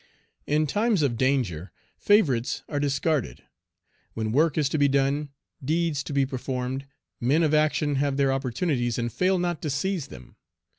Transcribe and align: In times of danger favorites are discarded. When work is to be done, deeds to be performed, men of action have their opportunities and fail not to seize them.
In 0.47 0.65
times 0.65 1.03
of 1.03 1.15
danger 1.15 1.71
favorites 1.95 2.63
are 2.67 2.79
discarded. 2.79 3.43
When 4.15 4.31
work 4.31 4.57
is 4.57 4.67
to 4.69 4.79
be 4.79 4.87
done, 4.87 5.29
deeds 5.63 6.01
to 6.05 6.11
be 6.11 6.25
performed, 6.25 6.87
men 7.19 7.43
of 7.43 7.53
action 7.53 7.97
have 7.97 8.17
their 8.17 8.33
opportunities 8.33 8.97
and 8.97 9.13
fail 9.13 9.37
not 9.37 9.61
to 9.61 9.69
seize 9.69 10.07
them. 10.07 10.37